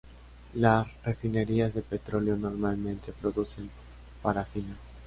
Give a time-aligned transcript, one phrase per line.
[0.55, 3.69] Las refinerías de petróleo normalmente producen
[4.23, 4.75] parafina.